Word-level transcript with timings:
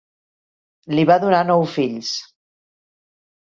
Li 0.95 1.03
va 1.11 1.19
donar 1.25 1.43
nou 1.51 1.67
fills. 1.77 2.17